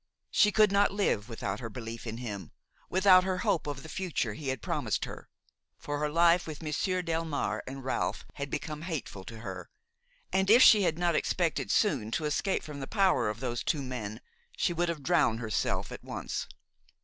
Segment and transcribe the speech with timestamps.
[0.31, 2.49] She could not live without her belief in him,
[2.89, 5.29] without her hope of the future he had promised her;
[5.77, 9.69] for her life with Monsieur Delmare and Ralph had become hateful to her,
[10.33, 13.83] and if she had not expected soon to escape from the power of those two
[13.83, 14.21] men,
[14.57, 16.47] she would have drowned herself at once.